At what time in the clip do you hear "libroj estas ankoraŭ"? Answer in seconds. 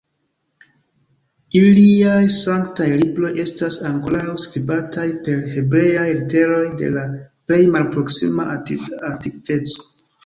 3.03-4.33